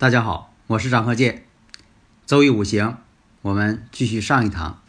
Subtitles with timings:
[0.00, 1.44] 大家好，我是张鹤剑。
[2.24, 2.96] 周易五行，
[3.42, 4.80] 我们继续上一堂，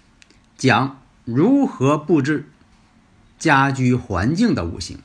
[0.57, 2.49] 讲如何布置
[3.37, 5.01] 家居环境的五行。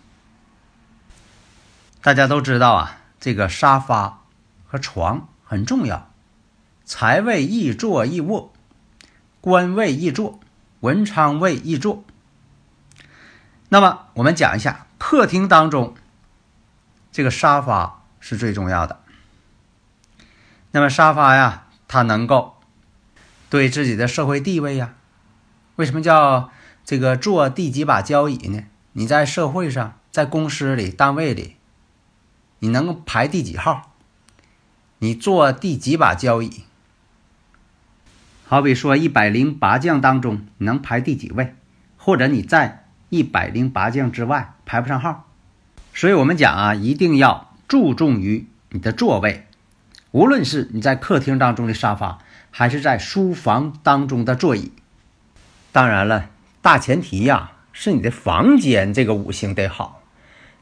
[2.03, 4.23] 大家都知道啊，这个沙发
[4.69, 6.09] 和床很重要，
[6.85, 8.53] 财位易坐易卧，
[9.41, 10.39] 官位易坐，
[10.79, 12.05] 文昌位易坐。
[13.71, 15.97] 那么我们讲一下客厅当中，
[17.11, 19.01] 这个沙发是最重要的。
[20.77, 22.57] 那么沙发呀，它能够
[23.49, 24.95] 对自己的社会地位呀，
[25.77, 26.51] 为什么叫
[26.85, 28.65] 这个坐第几把交椅呢？
[28.93, 31.57] 你在社会上，在公司里、单位里，
[32.59, 33.95] 你能排第几号？
[34.99, 36.65] 你坐第几把交椅？
[38.45, 41.55] 好比说一百零八将当中，你能排第几位？
[41.97, 45.27] 或者你在一百零八将之外排不上号？
[45.95, 49.46] 所以我们讲啊，一定要注重于你的座位。
[50.17, 54.73] 无论是你在客厅当中的沙发，还是在书房当中的座椅，
[55.73, 56.31] 当然了，
[56.63, 60.01] 大前提呀是你的房间这个五行得好，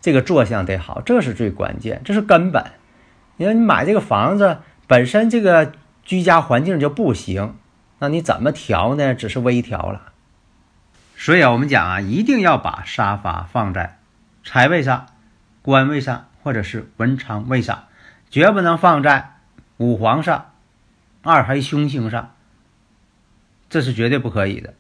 [0.01, 2.65] 这个坐向得好，这是最关键，这是根本。
[3.37, 5.71] 你说你买这个房子本身这个
[6.03, 7.55] 居家环境就不行，
[8.01, 9.15] 那你怎么调呢？
[9.15, 10.11] 只是微调了。
[11.17, 14.01] 所以啊，我们讲啊，一定要把沙发放在
[14.45, 15.07] 财位上、
[15.63, 17.85] 官位上或者是文昌位上，
[18.29, 19.31] 绝不能放在。
[19.77, 20.53] 五黄上，
[21.23, 22.35] 二黑凶星上，
[23.69, 24.75] 这是绝对不可以的。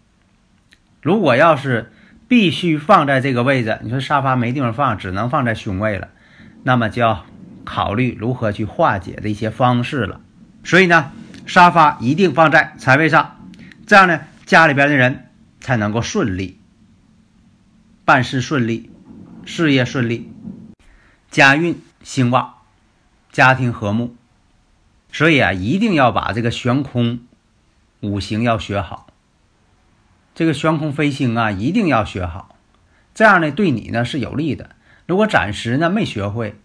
[1.03, 1.93] 如果要是
[2.29, 6.09] 必须放在这个位置，你说沙发没地方放，只能放在凶位了，
[6.63, 7.27] 那么就要
[7.65, 10.21] 考虑如何去化解的一些方式了。
[10.63, 11.13] 所以呢，
[11.45, 13.37] 沙发一定放在财位上，
[13.87, 15.27] 这样呢，家里边的人
[15.61, 16.59] 才能够顺利，
[18.05, 18.91] 办事顺利，
[19.45, 20.33] 事业顺利，
[21.31, 22.55] 家运兴旺，
[23.33, 24.15] 家庭和睦。
[25.15, 27.21] 所以啊，一定要把这个悬空
[28.01, 29.07] 五行要学好。
[30.35, 32.57] 这个悬空飞星啊，一定要学好，
[33.15, 34.71] 这样呢，对你呢是有利的。
[35.07, 36.57] 如果暂时呢没学会，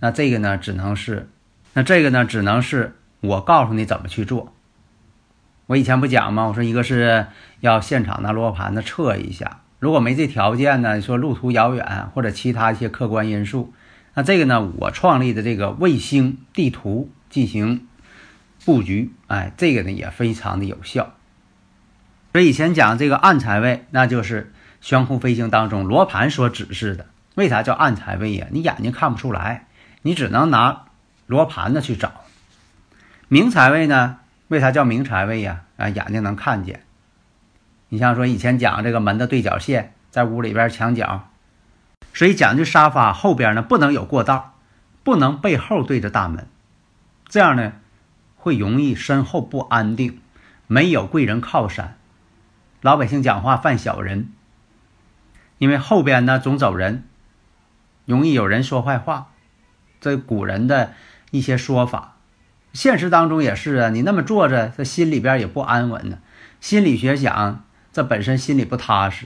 [0.00, 1.30] 那这个呢只能是，
[1.72, 4.52] 那这个呢只能是我告诉你怎么去做。
[5.64, 6.44] 我以前不讲吗？
[6.48, 7.28] 我说一个是
[7.60, 13.72] 要现场拿罗盘子测一下，如果没这条件呢，说路途遥远或者其他一些客观因素，
[14.12, 17.86] 那这个呢，我创立的这个卫星地图进行。
[18.64, 21.12] 布局，哎，这个呢也非常的有效。
[22.32, 27.06] 所以以前讲这个暗财位，那就是悬空飞行当中罗盘所指示的。
[27.36, 28.46] 为啥叫暗财位呀？
[28.50, 29.66] 你眼睛看不出来，
[30.02, 30.86] 你只能拿
[31.26, 32.12] 罗盘子去找。
[33.28, 34.18] 明财位呢？
[34.48, 35.62] 为啥叫明财位呀？
[35.76, 36.82] 啊，眼睛能看见。
[37.88, 41.28] 你像说以前讲这个门的对角线，在屋里边墙角，
[42.12, 44.54] 所以讲究沙发后边呢不能有过道，
[45.02, 46.46] 不能背后对着大门，
[47.28, 47.72] 这样呢。
[48.44, 50.20] 会容易身后不安定，
[50.66, 51.96] 没有贵人靠山，
[52.82, 54.28] 老百姓讲话犯小人。
[55.56, 57.04] 因为后边呢总走人，
[58.04, 59.28] 容易有人说坏话，
[59.98, 60.92] 这古人的
[61.30, 62.16] 一些说法，
[62.74, 63.88] 现实当中也是啊。
[63.88, 66.18] 你那么坐着，这心里边也不安稳呢。
[66.60, 69.24] 心理学讲，这本身心里不踏实，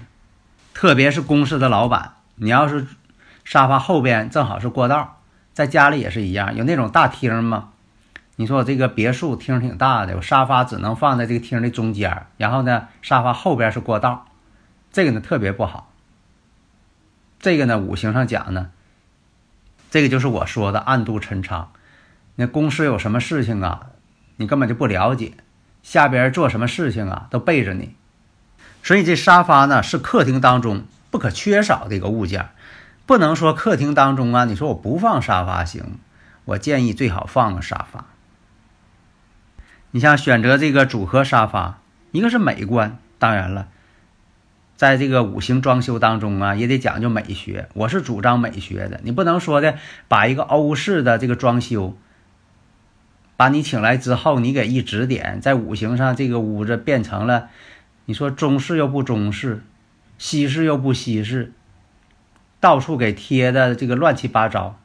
[0.73, 2.87] 特别是公司的老板，你要是
[3.45, 5.21] 沙发后边正好是过道，
[5.53, 7.71] 在家里也是一样，有那种大厅吗？
[8.41, 14.29] 你说我这个别墅厅挺大的，我沙发只能放在这个厅的中间，然后呢，沙发后边是过道，
[14.93, 15.93] 这个呢特别不好。
[17.41, 18.71] 这个呢五行上讲呢，
[19.91, 21.73] 这个就是我说的暗度陈仓。
[22.37, 23.89] 那公司有什么事情啊，
[24.37, 25.33] 你根本就不了解，
[25.83, 27.97] 下边做什么事情啊都背着你。
[28.85, 32.51] 所以这沙发呢是客厅当中不可缺少的一个物件，
[33.05, 35.99] 不能说客厅当中啊，你说我不放沙发行，
[36.45, 38.05] 我建议最好放个沙发。
[39.99, 41.81] 你像选择这个组合沙发，
[42.13, 43.67] 一个是美观，当然了，
[44.77, 47.69] 在这个五行装修当中啊，也得讲究美学。
[47.75, 51.99] 我是主张美学的，你不能说的把一个欧式的这个装修，
[53.37, 57.49] 把你请来之后，你给一指点，在五行上这个屋子变成了，
[58.05, 59.65] 你说中式又不中式，
[60.17, 61.53] 西式又不西式，
[62.61, 64.79] 到处给贴的这个乱七八糟，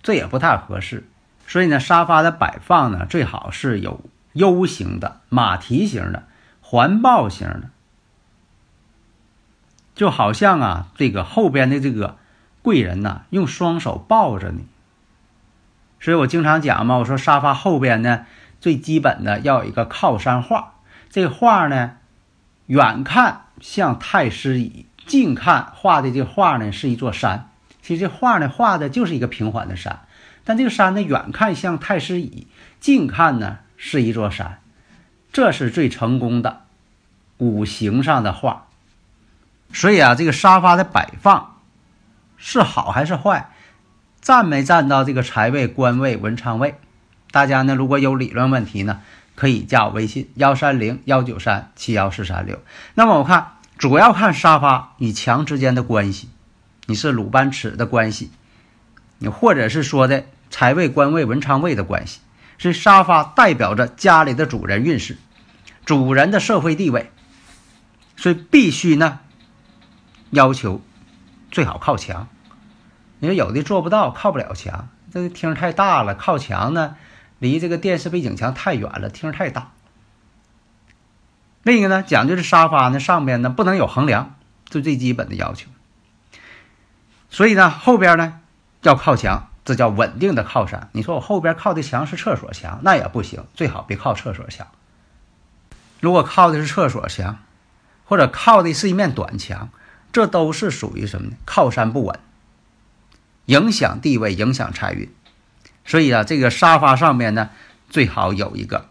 [0.00, 1.04] 这也不太合适。
[1.48, 4.02] 所以呢，沙发的摆放呢，最好是有
[4.34, 6.24] U 型的、马蹄型的、
[6.60, 7.70] 环抱型的，
[9.94, 12.18] 就好像啊，这个后边的这个
[12.60, 14.66] 贵人呐，用双手抱着你。
[15.98, 18.26] 所以我经常讲嘛，我说沙发后边呢，
[18.60, 20.74] 最基本的要有一个靠山画。
[21.08, 21.96] 这画呢，
[22.66, 27.48] 远看像太师椅，近看画的这画呢是一座山。
[27.80, 30.00] 其实这画呢画的就是一个平缓的山。
[30.48, 32.46] 但这个山呢，远看像太师椅，
[32.80, 34.60] 近看呢是一座山，
[35.30, 36.62] 这是最成功的
[37.36, 38.64] 五行上的画。
[39.74, 41.56] 所以啊，这个沙发的摆放
[42.38, 43.50] 是好还是坏，
[44.22, 46.76] 占没占到这个财位、官位、文昌位？
[47.30, 49.02] 大家呢，如果有理论问题呢，
[49.34, 52.58] 可以加我微信幺三零幺九三七幺四三六。
[52.94, 56.30] 那么我看主要看沙发与墙之间的关系，
[56.86, 58.30] 你是鲁班尺的关系，
[59.18, 60.24] 你或者是说的。
[60.50, 62.20] 财位、官位、文昌位的关系，
[62.56, 65.18] 是沙发代表着家里的主人运势，
[65.84, 67.10] 主人的社会地位，
[68.16, 69.20] 所以必须呢
[70.30, 70.80] 要求
[71.50, 72.28] 最好靠墙。
[73.20, 76.96] 你说有的做不到，靠不了墙，这个厅太大了，靠墙呢
[77.38, 79.72] 离这个电视背景墙太远了，厅太大。
[81.62, 84.36] 另一个呢讲究是沙发呢上边呢不能有横梁，
[84.68, 85.68] 这最基本的要求。
[87.28, 88.40] 所以呢后边呢
[88.82, 89.47] 要靠墙。
[89.68, 90.88] 这叫稳定的靠山。
[90.92, 94.66] 你说我后边靠的墙是厕所墙，那也不行，最好别靠厕所墙。
[96.00, 97.40] 如果靠的是厕所墙，
[98.06, 99.68] 或者靠的是一面短墙，
[100.10, 101.36] 这都是属于什么呢？
[101.44, 102.18] 靠山不稳，
[103.44, 105.12] 影响地位，影响财运。
[105.84, 107.50] 所以啊，这个沙发上面呢，
[107.90, 108.88] 最好有一个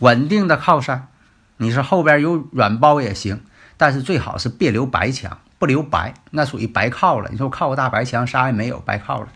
[0.00, 1.08] 稳定的靠山。
[1.56, 3.42] 你说后边有软包也行，
[3.78, 5.38] 但是最好是别留白墙。
[5.60, 7.28] 不留白，那属于白靠了。
[7.30, 9.28] 你说我靠个大白墙，啥也没有，白靠了。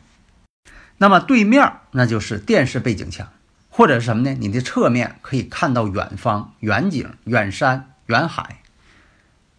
[0.96, 3.28] 那么对面那就是电视背景墙，
[3.68, 4.34] 或者是什么呢？
[4.40, 8.60] 你的侧面可以看到远方、远景、远山、远海、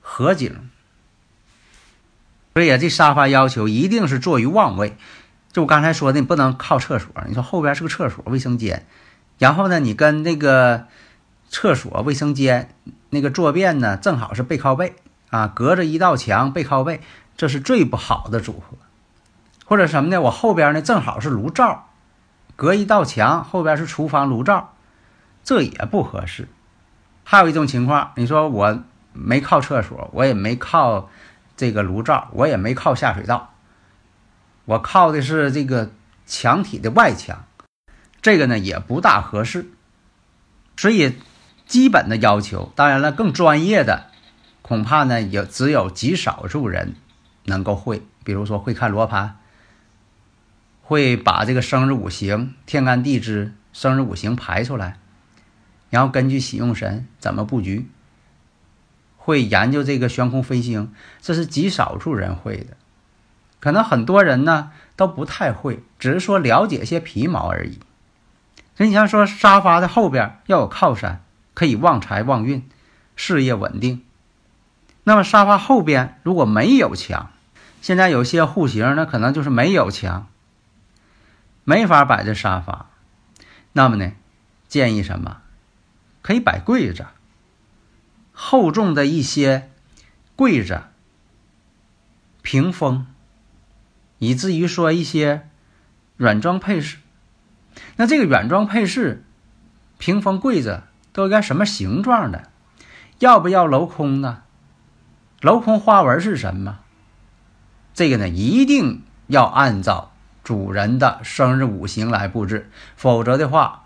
[0.01, 0.71] 河景。
[2.55, 4.97] 所以啊，这沙发要求一定是坐于望位。
[5.51, 7.11] 就我刚才说的，你不能靠厕所。
[7.27, 8.87] 你说后边是个厕所、卫生间，
[9.37, 10.87] 然后呢，你跟那个
[11.47, 12.69] 厕所、卫生间
[13.11, 14.95] 那个坐便呢，正好是背靠背。
[15.35, 17.01] 啊，隔着一道墙背靠背，
[17.35, 18.77] 这是最不好的组合。
[19.65, 20.21] 或者什么呢？
[20.21, 21.89] 我后边呢正好是炉灶，
[22.55, 24.75] 隔一道墙，后边是厨房炉灶，
[25.43, 26.47] 这也不合适。
[27.25, 31.09] 还有一种情况，你说我没靠厕所，我也没靠
[31.57, 33.53] 这个炉灶，我也没靠下水道，
[34.63, 35.91] 我靠的是这个
[36.25, 37.43] 墙体的外墙，
[38.21, 39.69] 这个呢也不大合适。
[40.77, 41.17] 所以
[41.65, 44.11] 基本的要求，当然了，更专业的。
[44.67, 46.95] 恐怕呢，有只有极少数人
[47.43, 49.37] 能够会，比如说会看罗盘，
[50.81, 54.97] 会把这个生日五行、天干地支、生日五行排出来，
[55.91, 57.87] 然后根据喜用神怎么布局，
[59.17, 60.91] 会研究这个悬空飞星，
[61.21, 62.75] 这是极少数人会的，
[63.59, 67.77] 可能很多人呢都不太会，只是说了解些皮毛而已。
[68.75, 71.23] 所以你像说沙发的后边要有靠山，
[71.53, 72.67] 可以旺财旺运，
[73.15, 74.01] 事业稳定。
[75.05, 77.29] 那么沙发后边如果没有墙，
[77.81, 80.27] 现在有些户型呢，可能就是没有墙，
[81.63, 82.87] 没法摆这沙发。
[83.71, 84.11] 那么呢，
[84.67, 85.37] 建议什么？
[86.23, 87.05] 可以摆柜子，
[88.33, 89.69] 厚重的一些
[90.35, 90.81] 柜子、
[92.41, 93.05] 屏风，
[94.17, 95.47] 以至于说一些
[96.17, 96.97] 软装配饰。
[97.97, 99.23] 那这个软装配饰、
[99.99, 100.81] 屏风、柜子
[101.13, 102.49] 都应该什么形状的？
[103.19, 104.41] 要不要镂空呢？
[105.41, 106.79] 镂空花纹是什么？
[107.93, 110.11] 这个呢，一定要按照
[110.43, 113.83] 主人的生日五行来布置，否则的话，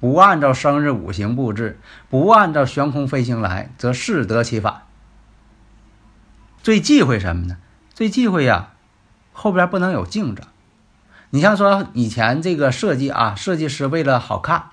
[0.00, 4.82] 不按照生日五行布置，不按照悬空飞行来，则适得其反。
[6.62, 7.56] 最忌讳什么呢？
[7.92, 8.70] 最忌讳呀，
[9.32, 10.42] 后边不能有镜子。
[11.30, 14.70] 你像说以前这个设计啊，设计师为了好看，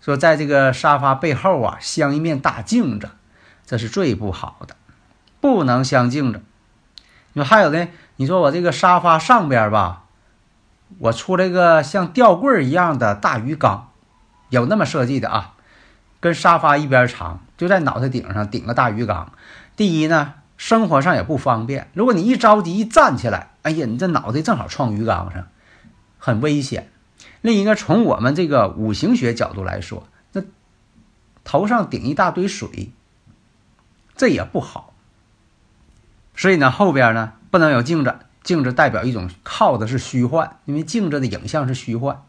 [0.00, 3.10] 说在这个沙发背后啊镶一面大镜子，
[3.64, 4.76] 这是最不好的。
[5.44, 6.40] 不能相近着。
[7.34, 7.88] 你说还有呢？
[8.16, 10.04] 你说我这个沙发上边吧，
[10.96, 13.90] 我出来个像吊柜一样的大鱼缸，
[14.48, 15.52] 有那么设计的啊，
[16.18, 19.34] 跟沙发一边长，就在脑袋顶上顶个大鱼缸。
[19.76, 21.90] 第一呢，生活上也不方便。
[21.92, 25.48] 如果你一着急一站起来，哎呀，你这脑袋正好撞鱼缸上，
[26.18, 26.90] 很危险。
[27.42, 30.40] 另一个从我们这个五行学角度来说，那
[31.44, 32.92] 头上顶一大堆水，
[34.16, 34.93] 这也不好。
[36.34, 42.22] 所以呢，后边呢不能有镜子，镜子代表一种靠的是虚幻，因为镜子的影像是虚幻，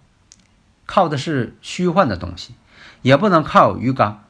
[0.85, 2.55] 靠的是虚幻的东西，
[3.01, 4.23] 也不能靠有鱼缸，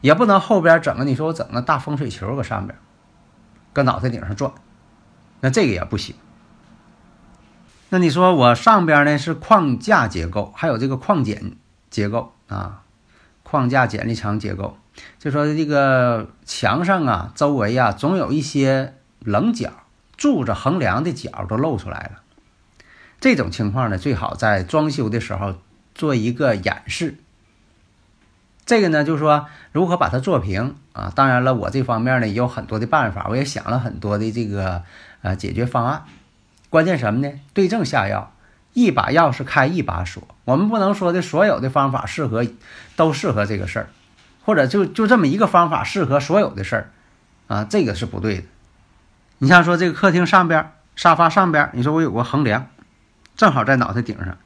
[0.00, 2.78] 也不能后边整个你说我整个大风水球搁上边，
[3.72, 4.52] 搁脑袋顶上转，
[5.40, 6.16] 那这个也不行。
[7.90, 11.56] 那你说我上边呢是框架结构，还有这个框剪
[11.88, 12.82] 结构啊，
[13.42, 14.76] 框架剪力墙结构，
[15.18, 19.70] 就说这个墙上啊，周围啊总有一些棱角，
[20.16, 22.22] 柱子横梁的角都露出来了。
[23.20, 25.56] 这种情况呢，最好在装修的时候
[25.94, 27.16] 做一个演示。
[28.64, 31.10] 这个呢，就是说如何把它做平啊。
[31.16, 34.82] 当然了，我这方面呢也有很多的办法，我也想了很多的这个
[35.22, 36.04] 呃解决方案。
[36.70, 37.40] 关键什么呢？
[37.54, 38.32] 对症下药，
[38.74, 40.22] 一把钥匙开一把锁。
[40.44, 42.44] 我们不能说的所有的方法适合，
[42.94, 43.88] 都适合这个事儿，
[44.44, 46.90] 或者就就这么一个方法适合所有的事儿，
[47.46, 48.44] 啊，这个是不对的。
[49.38, 52.68] 你像说这个客厅上边沙发上边，你说我有个横梁，
[53.36, 54.36] 正好在脑袋顶上，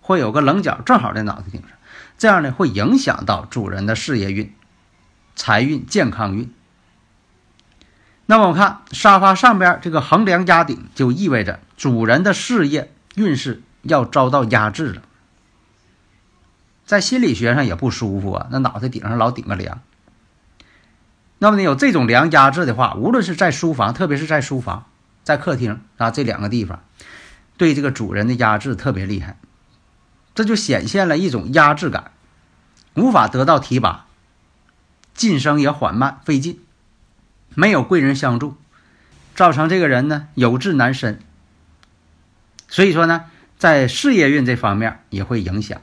[0.00, 1.70] 会有个棱角正好在脑袋顶上，
[2.16, 4.54] 这样呢会影响到主人的事业运、
[5.36, 6.52] 财运、健康运。
[8.26, 15.02] 那么我看沙发上边这个横梁压顶，就意味着主人的事业运势要遭到压制了，
[16.86, 18.46] 在心理学上也不舒服啊。
[18.50, 19.80] 那脑袋顶上老顶个梁，
[21.42, 24.84] 那么你有这种梁压制的话，无论是在书房，特别是在书房、
[25.24, 26.84] 在客厅啊这两个地方，
[27.56, 29.38] 对这个主人的压制特别厉害，
[30.34, 32.10] 这就显现了一种压制感，
[32.94, 34.04] 无法得到提拔，
[35.14, 36.60] 晋升也缓慢费劲。
[37.54, 38.58] 没有贵人相助，
[39.34, 41.20] 造成这个人呢有志难伸。
[42.68, 43.24] 所以说呢，
[43.56, 45.80] 在事业运这方面也会影响，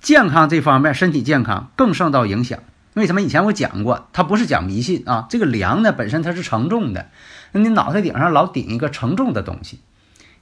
[0.00, 2.60] 健康这方面身体健康更受到影响。
[2.98, 3.22] 为什么？
[3.22, 5.26] 以前我讲过，它不是讲迷信啊。
[5.30, 7.10] 这个梁呢本身它是承重的，
[7.52, 9.80] 那你脑袋顶上老顶一个承重的东西，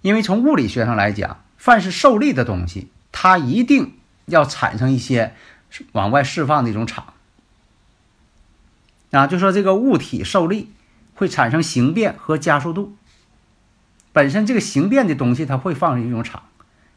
[0.00, 3.94] 因为从物理学上来讲，凡是受力的东西，它一定
[4.24, 5.34] 要产生一些
[5.92, 7.12] 往外释放的一种场。
[9.10, 10.72] 啊，就说这个物体受力
[11.14, 12.96] 会产生形变和加速度。
[14.12, 16.42] 本身这个形变的东西，它会放出一种场。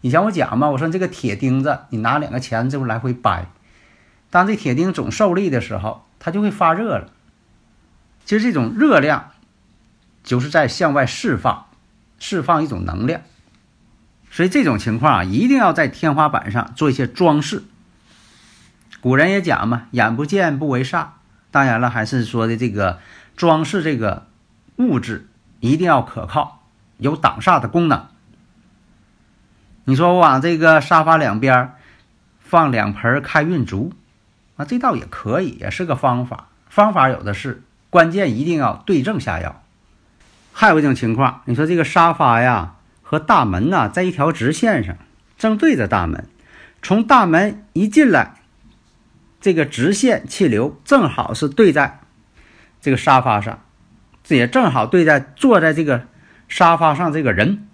[0.02, 3.48] 以前我讲嘛，我说这个铁钉子，你拿两个钳子来回掰，
[4.30, 7.10] 当这铁钉总受力的时候，它就会发热了。
[8.26, 9.32] 其实这种热量
[10.24, 11.66] 就是在向外释放，
[12.20, 13.22] 释放一种能量。
[14.32, 17.64] 所以这种情况啊，一定要在天花板上做一些装饰。
[19.02, 21.08] 古人也讲嘛，眼不见不为煞。
[21.50, 23.00] 当然了，还是说的这个
[23.36, 24.28] 装饰这个
[24.76, 25.28] 物质
[25.62, 26.62] 一定要可靠，
[26.98, 28.08] 有挡煞的功能。
[29.86, 31.74] 你说我往这个沙发两边
[32.40, 33.94] 放两盆开运竹
[34.60, 36.50] 啊，这倒也可以，也是个方法。
[36.68, 39.64] 方法有的是，关键一定要对症下药。
[40.52, 44.98] 还有一种情况，你说这个沙发呀和大门呐在一条直线上，
[45.38, 46.28] 正对着大门，
[46.82, 48.36] 从大门一进来。
[49.40, 52.02] 这个直线气流正好是对在
[52.82, 53.62] 这个沙发上，
[54.26, 56.06] 这也正好对在坐在这个
[56.50, 57.66] 沙发上这个人，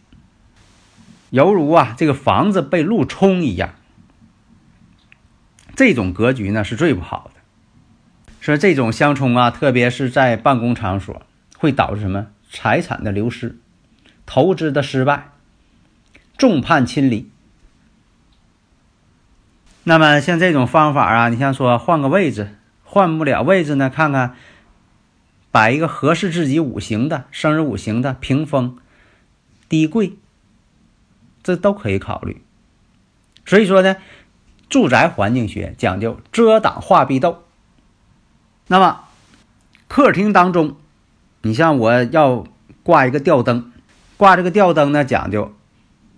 [1.32, 3.74] 犹如啊这个房子被路冲一样。
[5.75, 7.41] 这种格局呢是最不好的，
[8.39, 11.22] 说这种相冲啊，特别是在办公场所，
[11.58, 13.58] 会导致什么财产的流失、
[14.25, 15.32] 投资的失败、
[16.38, 17.29] 众叛亲离。
[19.84, 24.36] 那么像这种方法啊，你像说换个位置，换不了位置呢，看看
[25.51, 28.77] 摆一个合适自己五行的生日五行的屏风、
[29.67, 30.13] 低柜，
[31.44, 32.41] 这都可以考虑。
[33.46, 33.98] 所以说呢，
[34.75, 37.46] 住宅环境学讲究遮挡化壁斗。
[38.67, 39.05] 那么
[39.88, 40.75] 客厅当中，
[41.44, 42.44] 你像我要
[42.84, 43.72] 挂一个吊灯，
[44.17, 45.55] 挂这个吊灯呢，讲究。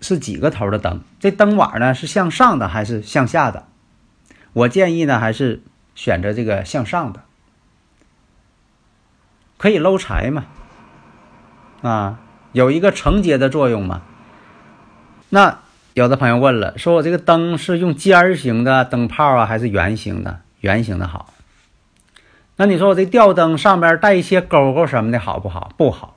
[0.00, 1.02] 是几个头的灯？
[1.20, 3.68] 这灯碗呢是向上的还是向下的？
[4.52, 5.62] 我建议呢还是
[5.94, 7.22] 选择这个向上的，
[9.56, 10.46] 可以搂财嘛，
[11.82, 12.18] 啊，
[12.50, 14.02] 有一个承接的作用嘛。
[15.28, 15.60] 那
[15.94, 20.40] 有的朋友问了，说我这个灯是用尖儿型的灯泡啊，还是圆形的？
[20.60, 21.32] 圆形的好。
[22.56, 25.72] 那你说我这吊灯上边带一些勾勾什么的好不好？
[25.76, 26.16] 不好。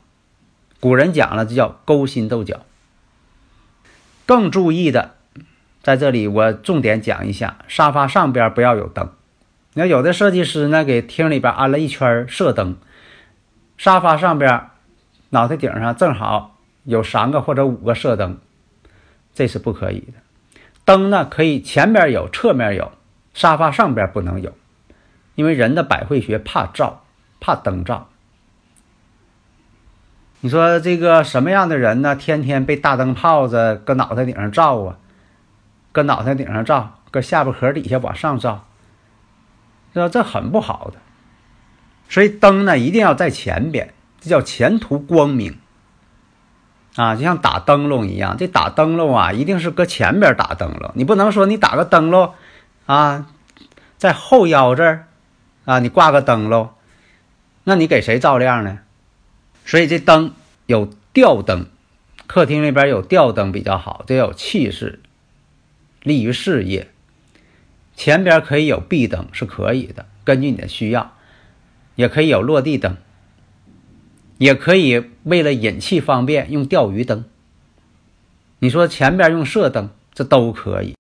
[0.79, 2.61] 古人讲了，这叫勾心斗角。
[4.25, 5.11] 更注意的，
[5.83, 9.09] 在这里我重点讲一下，沙发上边不要有灯。
[9.73, 12.75] 你看有的设计师呢，给厅里边安了一圈射灯，
[13.77, 14.67] 沙发上边
[15.29, 18.37] 脑袋顶上正好有三个或者五个射灯，
[19.33, 20.13] 这是不可以的。
[20.83, 22.91] 灯呢可以前边有，侧面有，
[23.33, 24.51] 沙发上边不能有，
[25.35, 27.03] 因为人的百会穴怕照，
[27.39, 28.09] 怕灯照。
[30.43, 32.15] 你说这个什么样的人呢？
[32.15, 34.97] 天天被大灯泡子搁脑袋顶上照啊，
[35.91, 38.65] 搁脑袋顶上照，搁下巴壳底下往上照，
[39.93, 40.97] 这这很不好的。
[42.09, 45.59] 所以灯呢一定要在前边，这叫前途光明
[46.95, 48.35] 啊，就像打灯笼一样。
[48.37, 52.33] 这打灯笼啊，一定是搁前边打灯笼，你不能说你打个灯笼
[52.85, 53.27] 啊，
[53.97, 55.07] 在后腰这儿
[55.65, 56.69] 啊，你挂个灯笼，
[57.63, 58.79] 那你给谁照亮呢？
[59.65, 60.33] 所以这灯
[60.65, 61.67] 有吊灯，
[62.27, 64.99] 客厅里边有吊灯比较好，这有气势，
[66.01, 66.89] 利于事业。
[67.95, 71.13] 前边可以有壁灯是可以的，根据你的需要，
[71.95, 72.97] 也可以有落地灯，
[74.41, 77.25] 也可以为了引气方便用钓鱼灯。
[78.57, 80.95] 你说前边用射灯，这都可以，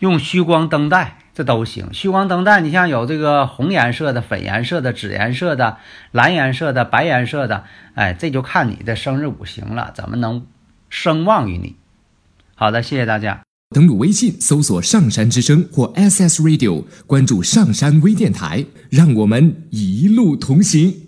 [0.00, 1.18] 用虚光灯带。
[1.32, 5.76] 这都行，虚光灯带，你像有这个红颜色的、粉颜色的、紫颜色的、
[6.10, 7.62] 蓝颜色的、白颜色的，
[7.94, 10.44] 哎，这就看你的生日五行了，怎么能
[10.88, 11.76] 声旺于你？
[12.56, 13.42] 好的，谢谢大家。
[13.72, 21.07] 登录微信搜索“上山之声”或 SS Radio，关注上山微电台，让我们一路同行。